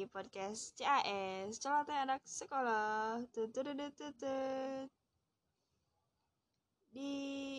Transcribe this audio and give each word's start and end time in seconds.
di 0.00 0.08
podcast 0.08 0.80
CAS, 0.80 1.60
Celoteh 1.60 1.92
Anak 1.92 2.24
Sekolah. 2.24 3.20
Di 6.88 7.12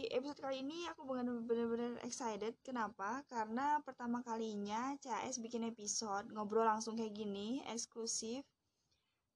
episode 0.09 0.41
kali 0.41 0.65
ini 0.65 0.89
aku 0.89 1.05
benar-benar 1.45 2.01
excited. 2.01 2.57
Kenapa? 2.65 3.21
Karena 3.29 3.77
pertama 3.85 4.25
kalinya 4.25 4.97
CAS 5.05 5.37
bikin 5.37 5.69
episode 5.69 6.33
ngobrol 6.33 6.65
langsung 6.65 6.97
kayak 6.97 7.13
gini, 7.13 7.61
eksklusif. 7.69 8.41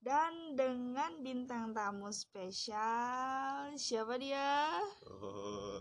Dan 0.02 0.58
dengan 0.58 1.22
bintang 1.22 1.78
tamu 1.78 2.10
spesial. 2.10 3.70
Siapa 3.78 4.18
dia? 4.18 4.82
Oh, 5.06 5.78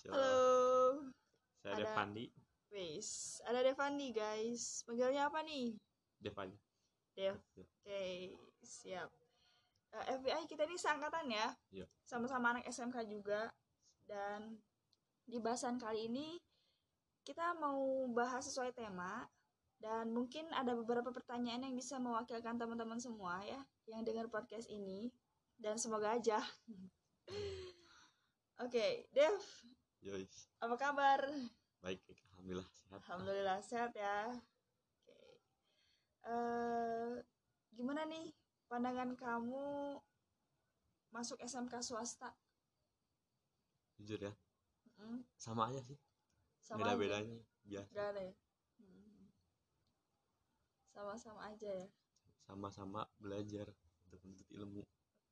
siapa? 0.00 0.16
Halo. 0.16 1.12
Saya 1.60 1.76
ada- 1.76 1.92
Devandi. 1.92 2.24
Wes, 2.72 3.36
ada 3.44 3.60
Devandi 3.60 4.16
guys. 4.16 4.80
Panggilnya 4.88 5.28
apa 5.28 5.44
nih? 5.44 5.76
Dev. 7.18 7.38
Ya. 7.54 7.64
Oke, 7.66 8.34
siap. 8.62 9.10
Eh, 9.88 10.04
FBI 10.20 10.44
kita 10.46 10.68
ini 10.68 10.76
seangkatan 10.78 11.26
ya. 11.30 11.48
Iya. 11.72 11.86
Sama-sama 12.04 12.54
anak 12.54 12.68
SMK 12.68 13.08
juga. 13.08 13.50
Dan 14.04 14.58
di 15.28 15.38
bahasan 15.42 15.76
kali 15.76 16.08
ini 16.08 16.38
kita 17.26 17.52
mau 17.60 18.08
bahas 18.08 18.40
sesuai 18.48 18.72
tema 18.72 19.28
dan 19.78 20.10
mungkin 20.10 20.48
ada 20.56 20.72
beberapa 20.72 21.12
pertanyaan 21.12 21.68
yang 21.68 21.76
bisa 21.76 22.00
mewakilkan 22.00 22.56
teman-teman 22.56 22.96
semua 22.96 23.38
ya 23.44 23.60
yang 23.84 24.00
dengar 24.02 24.26
podcast 24.32 24.66
ini 24.72 25.12
dan 25.60 25.76
semoga 25.76 26.16
aja. 26.16 26.40
Oke, 28.64 29.06
Dev, 29.14 29.38
Yois. 30.02 30.50
apa 30.58 30.74
kabar? 30.74 31.20
Baik, 31.78 32.02
alhamdulillah 32.34 32.66
sehat. 32.74 32.98
Alhamdulillah 33.06 33.58
sehat 33.62 33.92
ya. 33.94 34.34
Eh, 36.28 37.12
gimana 37.72 38.04
nih 38.04 38.28
pandangan 38.68 39.16
kamu 39.16 39.96
masuk 41.08 41.40
SMK 41.40 41.80
swasta? 41.80 42.36
Jujur 43.96 44.20
ya, 44.20 44.32
Mm, 44.98 45.22
sama 45.38 45.70
aja 45.70 45.80
sih. 45.80 45.96
sama 46.60 46.84
Beda 46.84 46.92
aja. 46.92 47.00
bedanya 47.00 47.38
biasa. 47.64 47.90
Gak 47.94 48.06
ada 48.12 48.20
ya? 48.20 48.34
Hmm. 48.76 49.24
Sama-sama 50.90 51.40
aja 51.48 51.70
ya. 51.72 51.88
Sama-sama 52.44 53.00
belajar 53.16 53.72
untuk 54.04 54.20
menuntut 54.20 54.48
ilmu. 54.50 54.82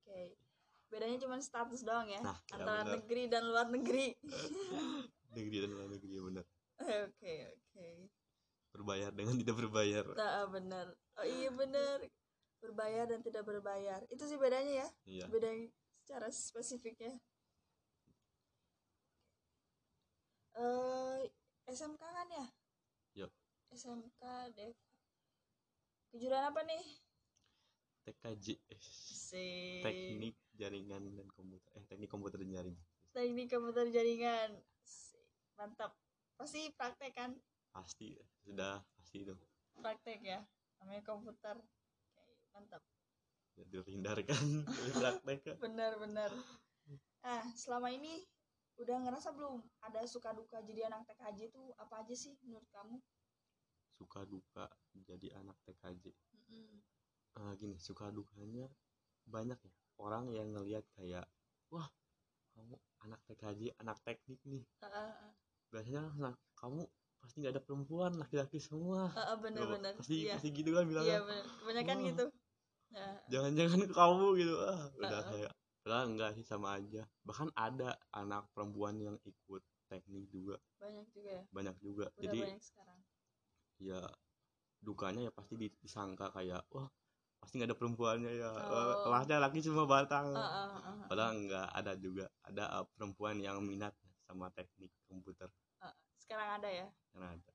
Oke. 0.00 0.38
Bedanya 0.86 1.18
cuma 1.18 1.36
status 1.42 1.82
doang 1.82 2.06
ya, 2.06 2.22
Nah, 2.22 2.38
ya 2.40 2.56
antara 2.56 2.86
benar. 2.86 2.94
negeri 2.96 3.22
dan 3.26 3.42
luar 3.44 3.66
negeri. 3.68 4.14
Negeri 5.36 5.56
dan 5.60 5.70
luar 5.70 5.88
negeri 5.90 6.12
ya 6.14 6.22
benar. 6.24 6.46
Oke, 6.78 7.34
oke. 7.52 7.88
Berbayar 8.86 9.10
dengan 9.10 9.34
tidak 9.42 9.56
berbayar. 9.58 10.06
Nah, 10.14 10.46
benar. 10.46 10.86
Oh 11.18 11.26
iya 11.26 11.50
benar. 11.50 11.98
Berbayar 12.62 13.10
dan 13.10 13.18
tidak 13.18 13.42
berbayar. 13.42 13.98
Itu 14.06 14.30
sih 14.30 14.38
bedanya 14.38 14.86
ya. 14.86 14.88
Iya. 15.02 15.26
beda 15.26 15.50
secara 16.06 16.30
spesifiknya 16.30 17.18
eh 20.54 21.20
SMK 21.66 21.98
kan 21.98 22.28
ya 22.30 22.46
Yuk. 23.18 23.30
SMK 23.74 24.22
Dev 24.54 24.72
kejuruan 26.08 26.46
apa 26.46 26.62
nih 26.62 26.84
TKJ. 28.06 28.46
si 28.78 29.46
Teknik 29.82 30.38
jaringan 30.54 31.10
dan 31.12 31.26
komputer. 31.34 31.74
Eh, 31.74 31.84
teknik 31.90 32.06
komputer 32.06 32.38
dan 32.38 32.54
jaringan. 32.54 32.86
teknik 33.10 33.50
komputer 33.50 33.90
jaringan 33.90 34.62
mantap 35.58 35.92
pasti 36.38 36.70
praktek 36.72 37.12
kan 37.12 37.34
Pasti 37.76 38.08
sudah 38.44 38.80
pasti 38.96 39.16
itu. 39.24 39.34
praktek 39.84 40.20
ya 40.24 40.40
namanya 40.80 41.02
komputer 41.04 41.56
Oke, 42.16 42.34
mantap 42.56 42.82
Tidak 43.56 43.68
terhindarkan 43.84 44.44
dari 44.76 44.92
praktek. 44.96 45.36
kan. 45.44 45.56
benar-benar 45.60 46.32
ah 47.26 47.44
selama 47.56 47.88
ini 47.92 48.24
udah 48.76 48.96
ngerasa 49.04 49.32
belum 49.36 49.60
ada 49.84 50.00
suka 50.08 50.32
duka 50.36 50.60
jadi 50.64 50.88
anak 50.88 51.04
TKJ 51.08 51.38
itu 51.52 51.62
apa 51.80 52.04
aja 52.04 52.14
sih 52.16 52.32
menurut 52.44 52.68
kamu 52.72 52.96
Suka 53.96 54.28
duka 54.28 54.68
jadi 54.92 55.32
anak 55.40 55.56
TKJ. 55.64 56.04
Mm-mm. 56.12 56.76
eh, 57.40 57.52
gini 57.56 57.76
suka 57.80 58.12
dukanya 58.12 58.68
banyak 59.24 59.56
ya 59.60 59.72
orang 60.00 60.28
yang 60.32 60.48
ngelihat 60.52 60.84
kayak 60.96 61.24
wah 61.72 61.88
kamu 62.56 62.76
anak 63.04 63.20
TKJ 63.28 63.60
anak 63.80 63.96
teknik 64.04 64.40
nih 64.44 64.64
Ah, 64.84 64.88
ah, 64.88 65.12
ah. 65.28 65.32
biasanya 65.72 66.02
nah, 66.16 66.34
kamu 66.56 66.84
pasti 67.26 67.42
nggak 67.42 67.58
ada 67.58 67.62
perempuan 67.66 68.14
laki-laki 68.14 68.62
semua. 68.62 69.10
Ah, 69.10 69.34
ah, 69.34 69.36
bener-bener 69.42 69.98
pasti 69.98 70.30
iya. 70.30 70.38
pasti 70.38 70.54
gitu 70.54 70.70
kan 70.70 70.86
bilangnya. 70.86 71.18
Iya 71.18 71.20
bener. 71.26 71.44
Kebanyakan 71.58 71.96
Wah. 71.98 72.06
gitu. 72.06 72.24
Nah, 72.86 73.14
jangan-jangan 73.26 73.80
kamu 73.90 74.26
gitu. 74.38 74.54
Ah 74.62 74.82
udah 74.94 75.18
Ah. 75.18 75.24
kayak 75.26 75.52
padahal 75.82 76.04
enggak 76.06 76.30
sih 76.38 76.44
sama 76.46 76.78
aja. 76.78 77.02
Bahkan 77.26 77.48
ada 77.58 77.98
anak 78.14 78.46
perempuan 78.54 78.94
yang 79.02 79.18
ikut 79.26 79.62
teknik 79.90 80.30
juga. 80.30 80.62
Banyak 80.78 81.06
juga 81.10 81.30
ya? 81.34 81.42
Banyak 81.50 81.76
juga. 81.82 82.06
Udah 82.14 82.22
jadi 82.22 82.38
banyak 82.46 82.62
sekarang? 82.62 83.00
ya 83.76 84.00
dukanya 84.80 85.28
ya 85.28 85.32
pasti 85.36 85.52
di- 85.60 85.76
disangka 85.84 86.32
kayak 86.32 86.64
wah 86.72 86.88
pasti 87.36 87.60
nggak 87.60 87.74
ada 87.74 87.76
perempuannya 87.76 88.32
ya. 88.38 88.54
Oh. 88.54 89.02
kelasnya 89.02 89.42
laki 89.42 89.58
semua 89.66 89.84
batang. 89.90 90.30
Ah, 90.30 90.46
ah, 90.46 90.68
ah, 90.78 90.88
ah. 90.94 91.06
padahal 91.10 91.42
nggak 91.42 91.68
ada 91.74 91.92
juga. 91.98 92.30
Ada 92.46 92.64
uh, 92.70 92.86
perempuan 92.94 93.42
yang 93.42 93.58
minat 93.66 93.92
sama 94.30 94.46
teknik 94.54 94.94
komputer 95.10 95.50
sekarang 96.26 96.58
ada 96.58 96.66
ya? 96.66 96.86
Yang 97.14 97.24
ada. 97.38 97.52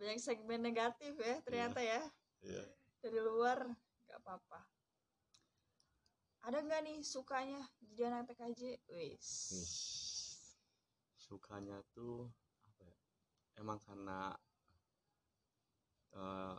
Banyak 0.00 0.18
segmen 0.24 0.60
negatif 0.64 1.12
ya 1.20 1.36
ternyata 1.44 1.84
ya. 1.84 2.00
Iya. 2.40 2.64
dari 3.04 3.20
luar 3.20 3.68
nggak 4.08 4.18
apa-apa. 4.24 4.60
Ada 6.48 6.64
nggak 6.64 6.80
nih 6.88 6.98
sukanya 7.04 7.60
jadi 7.84 8.08
anak 8.08 8.32
TKJ 8.32 8.80
wis. 8.88 9.28
Sukanya 11.20 11.84
tuh 11.92 12.24
apa 12.72 12.82
ya? 12.88 12.96
Emang 13.60 13.78
karena 13.84 14.32
uh, 16.16 16.56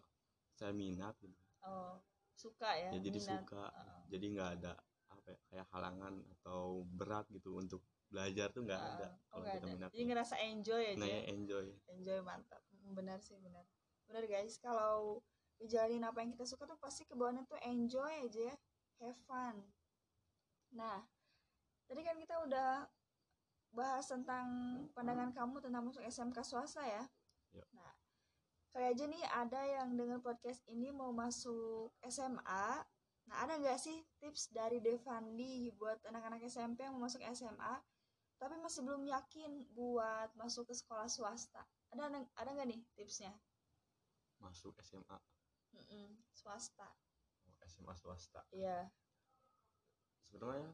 saya 0.54 0.72
minat 0.78 1.18
gitu. 1.20 1.42
Oh 1.66 1.98
suka 2.38 2.70
ya 2.78 2.94
ya 2.94 3.02
jadi 3.02 3.18
minat. 3.18 3.42
suka. 3.42 3.64
Ah, 3.74 4.02
jadi 4.06 4.26
nggak 4.38 4.50
ada 4.62 4.74
apa 5.10 5.28
ya, 5.34 5.40
kayak 5.50 5.68
halangan 5.74 6.14
atau 6.38 6.86
berat 6.86 7.26
gitu 7.34 7.58
untuk 7.58 7.82
belajar 8.08 8.48
tuh 8.56 8.64
nggak 8.64 8.80
ah. 8.80 8.90
ada 8.96 9.08
oh 9.12 9.44
kalau 9.44 9.46
kita 9.52 9.68
ada. 9.68 9.74
minat 9.76 9.90
jadi 9.92 10.04
ngerasa 10.08 10.36
enjoy 10.40 10.84
aja 10.84 11.00
nah 11.00 11.08
ya? 11.08 11.20
ya 11.20 11.22
enjoy. 11.36 11.68
Enjoy 11.92 12.18
mantap. 12.24 12.62
Mm, 12.72 12.92
benar 12.96 13.20
sih 13.20 13.36
benar. 13.44 13.64
Benar 14.08 14.24
guys. 14.26 14.56
Kalau 14.64 15.20
ngejalanin 15.60 16.06
apa 16.08 16.24
yang 16.24 16.32
kita 16.32 16.46
suka 16.48 16.64
tuh 16.64 16.80
pasti 16.80 17.04
kebawaannya 17.04 17.44
tuh 17.50 17.60
enjoy 17.68 18.14
aja 18.24 18.42
ya. 18.54 18.56
Have 19.04 19.20
fun. 19.28 19.60
Nah 20.72 21.04
tadi 21.88 22.02
kan 22.04 22.16
kita 22.20 22.36
udah 22.48 22.88
bahas 23.76 24.08
tentang 24.08 24.48
pandangan 24.96 25.36
kamu 25.36 25.60
tentang 25.60 25.84
masuk 25.84 26.04
SMK 26.08 26.40
swasta 26.48 26.84
ya. 26.88 27.04
Yuk. 27.56 27.68
nah 27.72 27.92
kali 28.76 28.94
aja 28.94 29.10
nih 29.10 29.24
ada 29.34 29.62
yang 29.66 29.98
dengar 29.98 30.22
podcast 30.22 30.62
ini 30.70 30.94
mau 30.94 31.10
masuk 31.10 31.90
SMA 32.06 32.86
nah 33.28 33.38
ada 33.44 33.60
nggak 33.60 33.80
sih 33.82 34.06
tips 34.22 34.54
dari 34.54 34.80
Devandi 34.80 35.74
buat 35.76 36.00
anak-anak 36.06 36.46
SMP 36.48 36.86
yang 36.86 36.96
mau 36.96 37.10
masuk 37.10 37.20
SMA 37.34 37.74
tapi 38.38 38.56
masih 38.62 38.86
belum 38.86 39.04
yakin 39.10 39.66
buat 39.74 40.30
masuk 40.38 40.70
ke 40.70 40.74
sekolah 40.78 41.10
swasta. 41.10 41.66
Ada 41.94 42.22
ada 42.38 42.50
nggak 42.54 42.70
nih 42.70 42.82
tipsnya? 42.94 43.34
Masuk 44.38 44.78
SMA 44.86 45.18
Mm-mm, 45.74 46.10
swasta. 46.34 46.88
Oh, 47.46 47.56
SMA 47.66 47.94
swasta. 47.98 48.42
Iya. 48.54 48.90
Sebenarnya 50.26 50.74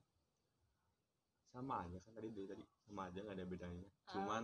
sama 1.53 1.85
aja 1.85 1.97
kan 2.03 2.11
tadi 2.17 2.29
dari 2.33 2.47
tadi. 2.49 2.63
Sama 2.83 3.01
aja 3.07 3.19
nggak 3.23 3.38
ada 3.38 3.45
bedanya. 3.47 3.88
Ah. 3.88 4.13
cuman 4.19 4.43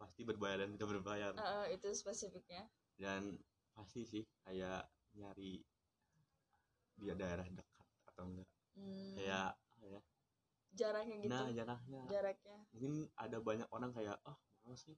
pasti 0.00 0.24
berbayar 0.24 0.64
dan 0.64 0.72
tidak 0.78 0.88
berbayar. 0.96 1.32
Eh, 1.36 1.66
itu 1.76 1.88
spesifiknya. 1.92 2.64
Dan 2.96 3.36
pasti 3.76 4.08
sih 4.08 4.24
kayak 4.48 4.88
nyari 5.16 5.60
di 6.96 7.04
daerah 7.16 7.44
dekat 7.44 7.88
atau 8.12 8.24
enggak. 8.28 8.48
Hmm, 8.76 9.12
kayak 9.16 9.52
ya 9.52 9.69
jaraknya 10.74 11.16
gitu. 11.22 11.32
Nah 11.32 11.48
jaraknya 11.50 12.02
jaraknya. 12.06 12.58
Mungkin 12.74 12.94
ada 13.18 13.38
banyak 13.42 13.68
orang 13.74 13.90
kayak 13.90 14.16
ah 14.22 14.36
mau 14.64 14.76
sih 14.76 14.94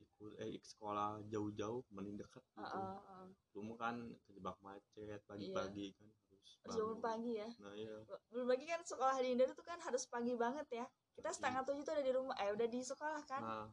ikut 0.00 0.32
eh 0.40 0.56
sekolah 0.64 1.20
jauh-jauh 1.28 1.84
mending 1.92 2.16
dekat 2.16 2.40
gitu. 2.56 2.80
Ah, 2.80 2.96
ah. 3.04 3.28
cuma 3.52 3.76
kan 3.76 4.00
kejebak 4.24 4.56
macet 4.64 5.20
pagi-pagi 5.28 5.92
kan 5.96 6.08
harus 6.24 6.52
bangun 6.64 6.98
pagi 7.00 7.32
ya. 7.36 7.48
Nah 7.60 7.72
iya. 7.76 7.96
Belum 8.32 8.48
lagi 8.48 8.64
kan 8.64 8.80
sekolah 8.84 9.16
di 9.20 9.28
Indo 9.36 9.44
tuh 9.52 9.64
kan 9.64 9.80
harus 9.80 10.04
pagi 10.08 10.32
banget 10.36 10.66
ya. 10.72 10.86
Kita 11.16 11.32
setengah 11.32 11.64
tujuh 11.68 11.84
tuh 11.84 11.92
udah 11.96 12.04
di 12.04 12.12
rumah 12.12 12.36
eh 12.40 12.52
udah 12.52 12.68
di 12.68 12.80
sekolah 12.80 13.22
kan. 13.28 13.42
Nah. 13.44 13.68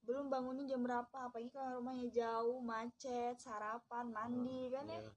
Belum 0.00 0.32
bangunnya 0.32 0.64
jam 0.64 0.80
berapa 0.80 1.18
apalagi 1.28 1.52
kalau 1.52 1.82
rumahnya 1.82 2.08
jauh 2.08 2.58
macet 2.62 3.36
sarapan 3.36 4.06
mandi 4.10 4.72
kan 4.72 4.86
ya. 4.88 5.02
iya, 5.02 5.10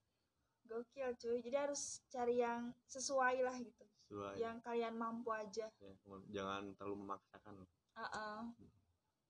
gokil 0.66 1.10
cuy. 1.18 1.40
Jadi 1.42 1.58
harus 1.58 2.02
cari 2.10 2.42
yang 2.42 2.74
sesuai 2.90 3.42
lah 3.46 3.58
gitu 3.62 3.86
sesuai. 4.04 4.36
Yang 4.36 4.58
kalian 4.62 4.96
mampu 5.00 5.30
aja. 5.32 5.66
Ya, 5.80 5.94
jangan 6.30 6.76
terlalu 6.76 6.96
memaksakan. 7.08 7.54
Ah, 7.94 8.04
ah. 8.12 8.40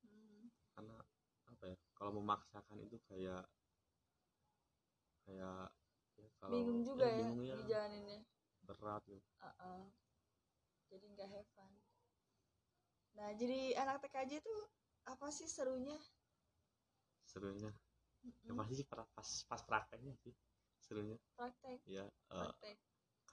Hmm. 0.03 0.49
karena 0.73 0.97
apa 1.45 1.63
ya 1.69 1.77
kalau 1.93 2.11
memaksakan 2.17 2.81
itu 2.81 2.97
kayak 3.05 3.45
kayak 5.29 5.69
ya, 6.17 6.27
kalau 6.41 6.57
bingung 6.57 6.81
juga 6.81 7.05
ya, 7.05 7.29
bingung 7.29 7.43
ya, 7.45 7.55
dijalaninnya. 7.61 8.19
Berat 8.65 9.03
gitu. 9.05 9.21
Uh-uh. 9.43 9.81
jadi 10.89 11.05
nggak 11.13 11.29
have 11.29 11.49
fun. 11.53 11.71
Nah 13.13 13.29
jadi 13.37 13.77
anak 13.77 14.01
TKJ 14.01 14.41
itu 14.41 14.55
apa 15.05 15.27
sih 15.29 15.45
serunya? 15.45 15.99
Serunya? 17.29 17.69
Yang 18.47 18.55
Mm-mm, 18.55 18.59
pasti 18.63 18.73
sih 18.79 18.87
pas 18.87 19.29
pas 19.45 19.61
prakteknya 19.67 20.13
sih 20.23 20.33
serunya. 20.81 21.17
Praktek. 21.37 21.79
Ya 21.85 22.07
eh, 22.07 22.33
praktek 22.33 22.77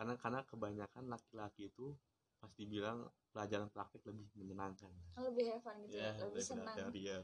karena 0.00 0.16
karena 0.16 0.40
kebanyakan 0.48 1.12
laki-laki 1.12 1.68
itu 1.68 1.92
pasti 2.40 2.64
bilang 2.64 3.04
pelajaran 3.36 3.68
praktek 3.68 4.00
lebih 4.08 4.32
menyenangkan. 4.32 4.88
Oh, 5.20 5.28
lebih 5.28 5.52
have 5.52 5.60
fun 5.60 5.76
gitu 5.84 6.00
ya, 6.00 6.16
ya 6.16 6.24
lebih 6.24 6.40
senang. 6.40 6.88
ya 6.96 7.20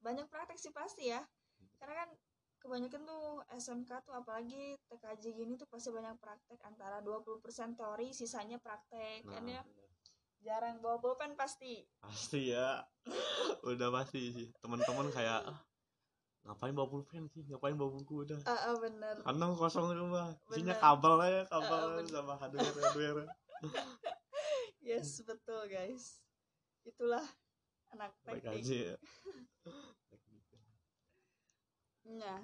banyak 0.00 0.24
praktek 0.32 0.56
sih 0.56 0.72
pasti 0.72 1.12
ya. 1.12 1.20
Karena 1.76 2.00
kan 2.00 2.08
kebanyakan 2.64 3.04
tuh 3.04 3.44
SMK 3.60 3.90
tuh 4.08 4.16
apalagi 4.16 4.80
TKJ 4.88 5.24
gini 5.36 5.52
tuh 5.60 5.68
pasti 5.68 5.92
banyak 5.92 6.16
praktek 6.16 6.64
antara 6.64 7.04
20% 7.04 7.76
teori 7.76 8.16
sisanya 8.16 8.56
praktek 8.56 9.28
kan 9.28 9.44
nah 9.44 9.60
ya? 9.60 9.62
jarang 10.40 10.80
bawa 10.80 10.96
pulpen 10.96 11.36
pasti. 11.36 11.84
Pasti 12.00 12.56
ya. 12.56 12.80
Udah 13.68 13.92
pasti 13.92 14.32
sih. 14.32 14.48
Teman-teman 14.64 15.12
kayak 15.12 15.44
"Ah, 15.44 15.60
ngapain 16.42 16.74
bawa 16.74 16.88
pulpen 16.90 17.24
sih? 17.30 17.42
Ngapain 17.46 17.78
bawa 17.78 17.90
buku? 17.94 18.26
Udah. 18.26 18.38
Ah 18.46 18.72
ah, 18.72 18.76
bener. 18.78 19.14
Kantong 19.22 19.54
kosong 19.54 19.94
rumah. 19.94 20.34
Isinya 20.50 20.74
kabel 20.74 21.14
aja 21.22 21.40
kabel 21.46 21.78
Ah, 21.78 21.86
aja 21.86 21.94
bener. 22.02 22.10
sama 22.10 22.34
hardware 22.34 22.74
hardware 22.82 23.26
yes 24.82 25.22
betul 25.22 25.62
guys. 25.70 26.18
Itulah 26.82 27.22
anak 27.94 28.10
teknik 28.26 28.46
aja 28.58 28.74
ya. 28.92 28.96
Nah, 32.02 32.42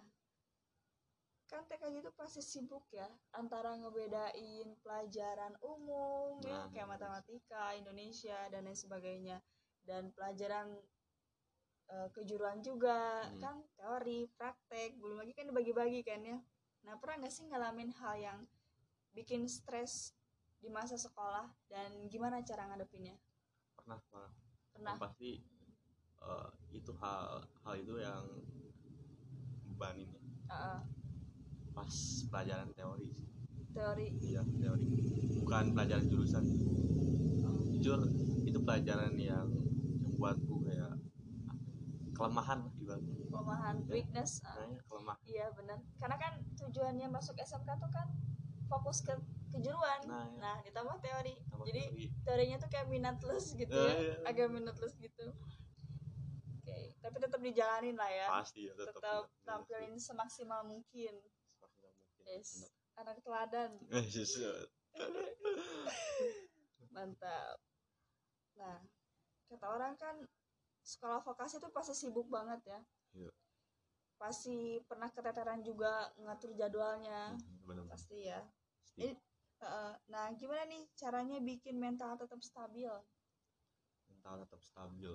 kan 1.51 1.67
TKJ 1.67 1.99
itu 2.05 2.13
pasti 2.15 2.39
sibuk 2.39 2.87
ya 2.95 3.11
antara 3.35 3.75
ngebedain 3.75 4.69
pelajaran 4.85 5.59
umum 5.65 6.39
ya 6.47 6.63
Nah, 6.63 6.71
kayak 6.71 6.87
iya. 6.87 6.93
matematika, 6.95 7.75
Indonesia 7.75 8.39
dan 8.55 8.71
lain 8.71 8.79
sebagainya. 8.79 9.43
Dan 9.83 10.15
pelajaran 10.15 10.79
eh, 11.95 12.09
kejuruan 12.17 12.59
juga 12.65 13.27
Hmm. 13.29 13.41
kan 13.43 13.57
teori, 13.79 14.29
praktek, 14.39 14.91
belum 15.01 15.17
lagi 15.25 15.33
kan 15.37 15.47
dibagi-bagi 15.51 16.01
kan 16.05 16.21
ya. 16.25 16.39
Nah, 16.87 16.95
pernah 17.01 17.17
nggak 17.25 17.35
sih 17.37 17.45
ngalamin 17.49 17.91
hal 18.01 18.15
yang 18.19 18.39
bikin 19.17 19.49
stres 19.49 20.15
di 20.63 20.69
masa 20.71 20.97
sekolah 20.99 21.47
dan 21.73 21.91
gimana 22.13 22.43
cara 22.45 22.67
ngadepinnya? 22.69 23.17
pernah 23.77 23.99
pernah 24.11 24.31
Pernah? 24.75 24.97
Yang 24.97 25.03
pasti 25.03 25.31
eh, 26.23 26.49
itu 26.79 26.93
hal 27.01 27.25
hal 27.65 27.75
itu 27.81 27.95
yang 28.01 28.25
bebanin 29.73 30.09
ya. 30.13 30.23
Heeh, 30.51 30.79
pas 31.77 31.95
pelajaran 32.31 32.71
teori 32.75 33.09
sih. 33.15 33.29
teori. 33.75 34.09
iya 34.29 34.43
teori 34.43 34.87
bukan 35.41 35.65
pelajaran 35.77 36.07
jurusan 36.11 36.45
Oh, 37.47 37.63
jujur 37.73 38.01
itu 38.45 38.59
pelajaran 38.67 39.15
yang 39.17 39.47
buatku 40.19 40.67
kayak 40.67 40.93
apa 41.49 41.57
ya, 42.05 42.08
kelemahan 42.19 42.61
ibaratnya 42.77 43.15
kelemahan, 43.25 43.77
Ya. 43.81 43.89
weakness. 43.89 44.43
kelemahan 44.85 45.23
Iya 45.25 45.47
benar. 45.55 45.79
Karena 45.97 46.17
kan 46.19 46.33
tujuannya 46.57 47.07
masuk 47.09 47.39
SMK 47.39 47.71
tuh 47.79 47.89
kan 47.89 48.09
fokus 48.67 49.01
ke 49.01 49.15
kejuruan. 49.49 50.01
Nah, 50.05 50.29
Nah, 50.37 50.57
iya. 50.59 50.67
ditambah 50.67 50.99
teori. 50.99 51.35
Jadi 51.65 51.83
teori. 51.89 52.05
teorinya 52.21 52.57
tuh 52.59 52.69
kayak 52.69 52.87
minutless 52.87 53.55
gitu 53.55 53.71
Eh, 53.71 53.87
ya. 53.87 53.95
iya. 53.97 54.15
Agak 54.27 54.51
minutless 54.51 54.99
gitu. 54.99 55.31
Oke, 56.53 56.77
tapi 56.99 57.17
tetap 57.17 57.41
dijalanin 57.41 57.97
lah 57.97 58.11
ya. 58.11 58.27
pasti 58.29 58.67
ya 58.67 58.75
tetap 58.75 58.99
Tetap 59.01 59.23
tampilin 59.43 59.97
semaksimal 59.97 60.67
mungkin. 60.67 61.15
Yes. 62.27 62.69
Anak 62.95 63.23
teladan. 63.23 63.79
eh 63.95 64.05
Mantap. 66.91 67.57
Nah, 68.59 68.83
kata 69.49 69.67
orang 69.67 69.95
kan 69.97 70.17
sekolah 70.83 71.21
vokasi 71.25 71.59
tuh 71.61 71.71
pasti 71.73 71.95
sibuk 71.95 72.27
banget 72.31 72.61
ya. 72.67 72.81
Iya. 73.15 73.31
Pasti 74.19 74.83
pernah 74.85 75.09
keteteran 75.13 75.63
juga 75.63 76.11
ngatur 76.19 76.55
jadwalnya. 76.59 77.39
benar 77.65 77.85
Pasti 77.87 78.27
ya. 78.27 78.41
Ini 78.99 79.15
Heeh. 79.59 79.93
nah, 80.07 80.31
gimana 80.39 80.63
nih 80.71 80.87
caranya 80.95 81.43
bikin 81.43 81.83
mental 81.83 82.15
tetap 82.15 82.39
stabil? 82.43 82.91
mental 84.29 84.45
tetap 84.45 84.61
stabil 84.61 85.15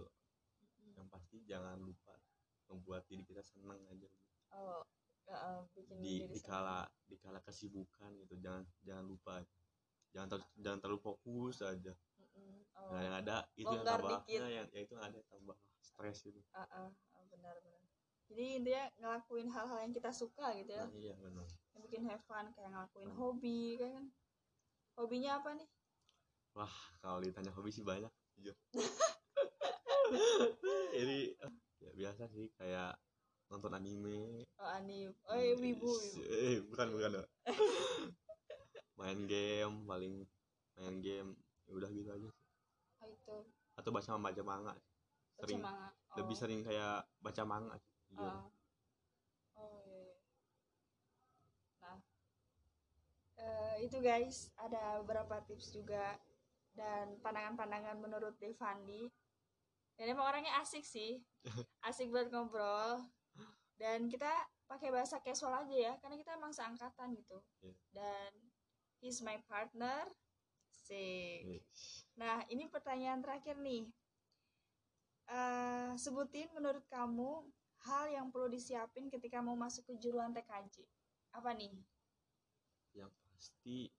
yang 0.96 1.06
pasti 1.12 1.44
jangan 1.46 1.78
lupa 1.78 2.18
membuat 2.72 3.06
diri 3.06 3.22
kita 3.28 3.46
senang 3.46 3.78
aja 3.92 4.10
Oh, 4.54 4.86
heeh, 5.30 5.58
bikin 5.74 5.98
di 6.02 6.24
diri 6.24 6.34
dikala 6.38 6.86
dikala 7.10 7.42
kesibukan 7.46 8.10
gitu 8.22 8.38
jangan 8.42 8.64
jangan 8.86 9.06
lupa 9.06 9.42
jangan 10.14 10.28
terlalu 10.30 10.48
jangan 10.62 10.80
terlalu 10.82 11.00
fokus 11.02 11.66
aja. 11.66 11.94
Oh, 12.74 12.90
nah 12.90 13.02
yang 13.06 13.16
ada 13.22 13.46
itu 13.54 13.70
yang 13.70 13.86
Longgar 13.86 14.02
tambah 14.02 14.10
dikit. 14.26 14.40
nah, 14.42 14.50
yang 14.50 14.66
ya 14.74 14.80
itu 14.82 14.92
yang 14.98 15.06
ada 15.06 15.20
tambah 15.30 15.56
stres 15.80 16.20
itu 16.26 16.42
heeh, 16.54 16.88
oh, 17.16 17.24
benar 17.30 17.56
benar. 17.62 17.82
Jadi 18.34 18.44
intinya 18.58 18.84
ngelakuin 18.98 19.48
hal-hal 19.52 19.80
yang 19.86 19.94
kita 19.94 20.10
suka 20.10 20.58
gitu 20.58 20.74
ya, 20.74 20.86
nah 20.90 20.94
iya 20.98 21.14
benar 21.22 21.46
yang 21.74 21.82
bikin 21.86 22.02
have 22.10 22.24
fun 22.26 22.50
kayak 22.54 22.70
ngelakuin 22.74 23.10
Hmm. 23.14 23.18
hobi 23.22 23.62
kan. 23.78 24.04
Hobinya 24.94 25.42
apa 25.42 25.58
nih? 25.58 25.70
wah 26.54 26.70
kalau 27.02 27.18
ditanya 27.18 27.50
hobi 27.50 27.74
sih 27.74 27.82
banyak 27.82 28.14
jujur 28.38 28.54
ini 31.02 31.34
ya 31.82 31.92
biasa 31.98 32.30
sih 32.30 32.46
kayak 32.58 32.94
nonton 33.50 33.74
anime 33.74 34.46
Oh, 34.62 34.70
anime. 34.70 35.18
Oh, 35.26 35.34
iya, 35.36 35.58
wibu, 35.58 35.90
Yes. 35.90 36.14
wibu. 36.14 36.22
eh 36.30 36.58
bukan 36.70 36.88
bukan 36.94 37.12
main 39.02 39.20
game 39.26 39.76
paling 39.90 40.14
main 40.78 40.96
game 41.02 41.34
ya 41.68 41.72
udah 41.76 41.90
gitu 41.92 42.10
aja 42.10 42.28
sih. 42.30 42.46
Oh, 43.04 43.08
itu. 43.12 43.38
atau 43.74 43.90
baca 43.90 44.16
baca 44.16 44.44
manga 44.46 44.74
Baca 44.78 45.42
sering 45.44 45.60
manga. 45.66 45.90
Oh. 45.90 46.16
lebih 46.22 46.36
sering 46.38 46.62
kayak 46.62 47.04
baca 47.20 47.44
manga 47.44 47.76
sih, 47.82 47.94
jujur. 48.14 48.30
Ah. 48.30 48.46
Oh 49.58 49.82
iya. 49.90 49.98
iya. 49.98 50.16
Nah, 51.82 51.98
eh, 53.42 53.76
itu 53.84 53.98
guys 54.00 54.54
ada 54.62 55.02
beberapa 55.02 55.42
tips 55.44 55.74
juga 55.74 56.22
dan 56.74 57.18
pandangan-pandangan 57.22 57.98
menurut 58.02 58.36
Devandi. 58.42 59.10
Dan 59.94 60.18
emang 60.18 60.26
orangnya 60.26 60.58
asik 60.62 60.82
sih, 60.82 61.22
asik 61.88 62.10
buat 62.10 62.34
ngobrol. 62.34 63.06
Dan 63.78 64.10
kita 64.10 64.30
pakai 64.66 64.90
bahasa 64.90 65.22
casual 65.22 65.54
aja 65.66 65.76
ya, 65.76 65.94
karena 66.02 66.18
kita 66.18 66.34
emang 66.38 66.54
seangkatan 66.54 67.14
gitu. 67.14 67.38
Iya. 67.62 67.74
Dan 67.94 68.30
he's 69.02 69.22
my 69.22 69.38
partner. 69.46 70.10
Sik. 70.84 71.40
Yes. 71.48 72.04
Nah, 72.20 72.44
ini 72.48 72.68
pertanyaan 72.68 73.24
terakhir 73.24 73.56
nih. 73.58 73.88
Eh, 75.26 75.92
sebutin 75.96 76.52
menurut 76.52 76.84
kamu 76.86 77.48
hal 77.84 78.06
yang 78.12 78.28
perlu 78.28 78.52
disiapin 78.52 79.08
ketika 79.08 79.40
mau 79.40 79.56
masuk 79.56 79.88
ke 79.88 79.96
juruan 79.98 80.32
TKJ. 80.32 80.84
Apa 81.34 81.56
nih? 81.56 81.74
yang 82.94 83.10
pasti 83.26 83.90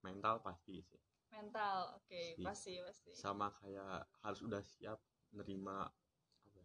mental 0.00 0.40
pasti 0.40 0.80
sih 0.80 0.96
Mental. 1.28 2.00
Oke, 2.00 2.32
Pasti. 2.40 2.40
pasti, 2.40 2.72
pasti. 2.80 3.10
sama 3.12 3.52
kayak 3.60 4.08
harus 4.24 4.40
udah 4.40 4.64
siap 4.64 4.96
nerima 5.36 5.84
apa 5.84 6.56
ya, 6.56 6.64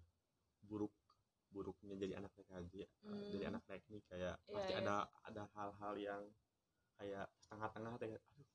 buruk 0.63 0.95
buruknya 1.51 1.99
jadi 1.99 2.23
anak 2.23 2.31
TKJ 2.33 2.87
Hmm. 3.03 3.19
jadi 3.35 3.51
anak 3.51 3.67
teknik 3.67 4.07
kayak 4.07 4.39
Iya, 4.47 4.55
pasti 4.55 4.71
iya. 4.71 4.79
ada 4.79 4.95
ada 5.27 5.43
hal-hal 5.51 5.93
yang 5.99 6.23
kayak 6.95 7.27
setengah-tengah 7.43 7.99
kayak 7.99 8.23
aduh 8.31 8.47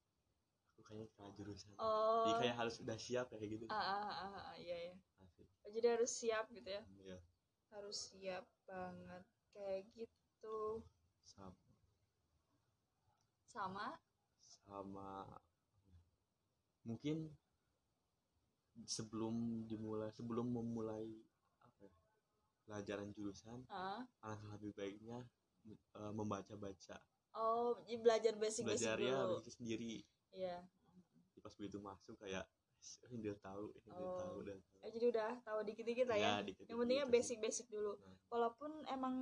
aku 0.78 0.86
kayaknya 0.86 1.10
salah 1.10 1.34
jurusan 1.34 1.74
Oh. 1.82 2.22
jadi 2.22 2.34
kayak 2.38 2.56
harus 2.62 2.74
udah 2.78 2.94
siap 2.94 3.26
kayak 3.34 3.50
gitu 3.50 3.66
Ah, 3.66 3.82
ah, 3.98 4.06
ah, 4.14 4.34
ah, 4.38 4.54
iya, 4.62 4.76
iya. 4.78 4.94
Asik. 5.26 5.50
Jadi 5.74 5.86
harus 5.90 6.10
siap 6.14 6.46
gitu 6.54 6.70
ya. 6.70 6.82
Iya, 7.02 7.18
Harus 7.74 7.98
siap 8.14 8.46
banget. 8.70 9.22
Kayak 9.50 9.82
gitu. 9.98 10.86
sama 11.26 11.50
Sama 13.50 13.86
sama 14.46 15.26
mungkin 16.86 17.34
sebelum 18.86 19.66
dimulai 19.66 20.14
sebelum 20.14 20.46
memulai 20.54 21.10
apa 21.58 21.82
ya, 21.82 21.98
pelajaran 22.62 23.10
jurusan 23.10 23.66
ah. 23.66 24.06
alangkah 24.22 24.54
lebih 24.62 24.72
baiknya 24.78 25.18
eh, 25.66 26.12
membaca-baca 26.14 27.02
Oh, 27.34 27.76
jadi 27.86 27.98
belajar 28.02 28.32
basic-basic 28.38 28.86
belajar 28.88 28.96
ya 29.02 29.18
basic 29.26 29.54
sendiri 29.58 30.06
Iya. 30.32 30.56
Pas 31.38 31.54
begitu 31.54 31.78
masuk 31.80 32.16
kayak 32.18 32.44
"Eh, 33.08 33.18
dia 33.18 33.34
tahu 33.38 33.74
ini 33.74 33.90
dia 33.90 33.98
Oh. 34.06 34.18
tahu 34.18 34.38
dan 34.46 34.58
tahu 34.62 34.78
Eh, 34.86 34.90
jadi 34.94 35.06
udah 35.10 35.30
tahu 35.42 35.58
dikit-dikit 35.66 36.06
lah 36.06 36.18
ya. 36.18 36.22
Ya, 36.22 36.34
dikit-dikit 36.46 36.70
Yang 36.70 36.78
pentingnya 36.78 37.06
basic-basic 37.10 37.66
dulu. 37.68 37.92
Nah, 37.98 38.14
walaupun 38.30 38.70
emang 38.86 39.14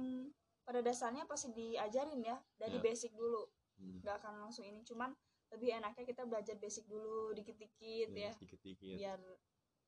pada 0.67 0.83
dasarnya 0.83 1.25
pasti 1.31 1.55
diajarin 1.55 2.21
ya 2.21 2.37
dari 2.59 2.77
Ya. 2.77 2.83
basic 2.83 3.15
dulu 3.15 3.47
hmm, 3.79 4.03
nggak 4.03 4.17
akan 4.19 4.35
langsung 4.43 4.67
ini 4.67 4.83
cuman 4.83 5.15
lebih 5.55 5.71
enaknya 5.79 6.03
kita 6.03 6.27
belajar 6.27 6.59
basic 6.59 6.91
dulu 6.91 7.31
dikit-dikit 7.31 8.11
ya, 8.11 8.29
ya 8.29 8.31
sedikit-sedikit 8.35 8.99
biar 8.99 9.21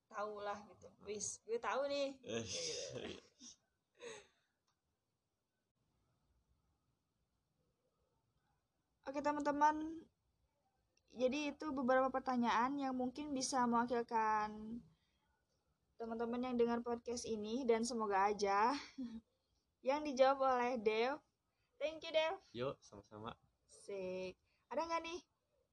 tahu 0.07 0.39
lah 0.39 0.55
gitu 0.71 0.87
wis 1.03 1.43
gue 1.43 1.59
tahu 1.59 1.83
nih 1.91 2.15
Eh, 2.23 2.39
Kayak 2.39 2.63
gitu. 2.63 3.19
Oke 9.03 9.19
teman-teman, 9.19 9.75
jadi 11.17 11.53
itu 11.55 11.73
beberapa 11.73 12.11
pertanyaan 12.13 12.77
yang 12.77 12.93
mungkin 12.93 13.33
bisa 13.33 13.65
mewakilkan 13.65 14.81
teman-teman 15.99 16.39
yang 16.39 16.55
dengar 16.55 16.79
podcast 16.79 17.27
ini 17.27 17.67
dan 17.67 17.83
semoga 17.83 18.31
aja 18.31 18.71
yang 19.87 19.99
dijawab 20.05 20.39
oleh 20.55 20.79
Dev. 20.79 21.19
Thank 21.79 22.03
you 22.07 22.11
Dev. 22.11 22.35
Yuk, 22.55 22.75
sama-sama. 22.83 23.35
Sik. 23.67 24.35
Ada 24.71 24.85
nggak 24.85 25.01
nih 25.03 25.19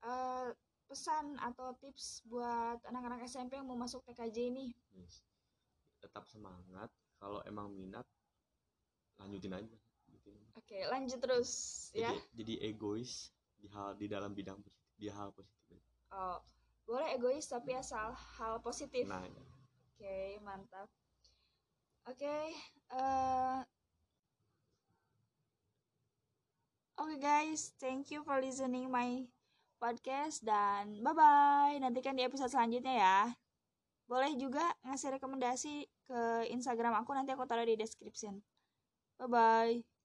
uh, 0.07 0.49
pesan 0.87 1.39
atau 1.43 1.75
tips 1.79 2.23
buat 2.27 2.79
anak-anak 2.87 3.27
SMP 3.27 3.59
yang 3.59 3.67
mau 3.67 3.79
masuk 3.79 4.03
TKJ 4.07 4.51
ini? 4.51 4.71
Yes. 4.95 5.23
Tetap 6.03 6.27
semangat. 6.31 6.91
Kalau 7.19 7.43
emang 7.47 7.71
minat, 7.75 8.07
lanjutin 9.19 9.55
aja. 9.55 9.77
Gitu. 10.11 10.31
Oke, 10.55 10.79
lanjut 10.87 11.19
terus 11.19 11.51
Jadi, 11.91 12.03
ya. 12.03 12.13
jadi 12.35 12.55
egois 12.71 13.31
di 13.57 13.67
hal 13.73 13.99
di 13.99 14.07
dalam 14.07 14.35
bidang 14.37 14.61
di 14.97 15.13
hal 15.13 15.33
positif. 15.33 15.81
Oh, 16.13 16.41
boleh 16.89 17.17
egois 17.17 17.45
tapi 17.45 17.77
asal 17.77 18.17
hal 18.41 18.61
positif. 18.65 19.05
Nah, 19.05 19.25
ya. 19.25 19.45
Oke, 19.97 20.17
mantap. 20.45 20.89
Oke, 22.07 22.37
eh, 22.93 23.59
Oke 26.97 27.21
guys, 27.21 27.77
thank 27.77 28.09
you 28.09 28.25
for 28.25 28.41
listening 28.41 28.89
my 28.89 29.21
podcast 29.77 30.41
dan 30.41 31.05
bye 31.05 31.13
bye. 31.13 31.77
Nantikan 31.77 32.17
di 32.17 32.25
episode 32.25 32.49
selanjutnya 32.49 32.95
ya. 32.97 33.19
Boleh 34.09 34.33
juga 34.41 34.65
ngasih 34.81 35.21
rekomendasi 35.21 35.85
ke 36.09 36.21
Instagram 36.57 36.97
aku 36.97 37.13
nanti 37.13 37.37
aku 37.37 37.45
taruh 37.45 37.69
di 37.69 37.77
description. 37.77 38.41
Bye 39.21 39.29
bye. 39.29 39.96